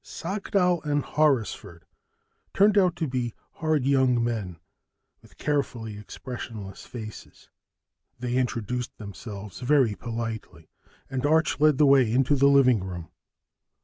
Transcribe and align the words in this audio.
Sagdahl 0.03 0.81
and 0.83 1.03
Horrisford 1.03 1.83
turned 2.55 2.75
out 2.75 2.95
to 2.95 3.07
be 3.07 3.35
hard 3.51 3.85
young 3.85 4.23
men 4.23 4.57
with 5.21 5.37
carefully 5.37 5.95
expressionless 5.99 6.87
faces. 6.87 7.51
They 8.17 8.33
introduced 8.33 8.97
themselves 8.97 9.59
very 9.59 9.93
politely, 9.93 10.69
and 11.07 11.23
Arch 11.23 11.59
led 11.59 11.77
the 11.77 11.85
way 11.85 12.11
into 12.11 12.35
the 12.35 12.47
living 12.49 12.83
room. 12.83 13.11